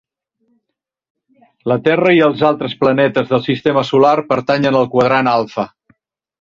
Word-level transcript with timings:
La 1.73 1.77
Terra 1.89 2.15
i 2.21 2.23
els 2.29 2.41
altres 2.49 2.75
planetes 2.81 3.29
del 3.35 3.45
Sistema 3.51 3.87
Solar 3.93 4.17
pertanyen 4.35 4.81
al 4.83 4.93
Quadrant 4.99 5.35
Alfa. 5.39 5.71